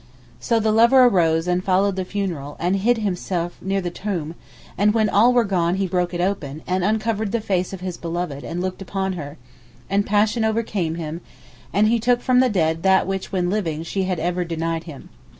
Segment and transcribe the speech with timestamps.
[0.39, 4.33] So the lover arose and followed the funeral, and hid himself near the tomb,
[4.75, 7.97] and when all were gone he broke it open, and uncovered the face of his
[7.97, 9.37] beloved, and looked upon her,
[9.91, 11.21] and passion overcame him,
[11.71, 15.09] and he took from the dead that which when living she had ever denied him.